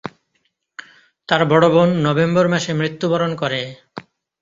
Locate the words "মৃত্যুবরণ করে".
2.73-3.61